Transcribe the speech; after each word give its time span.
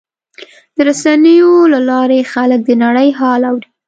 د 0.75 0.77
رسنیو 0.89 1.53
له 1.73 1.79
لارې 1.89 2.19
خلک 2.33 2.59
د 2.65 2.71
نړۍ 2.83 3.09
حال 3.19 3.41
اوري. 3.49 3.67